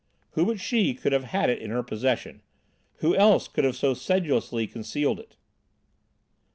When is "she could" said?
0.59-1.11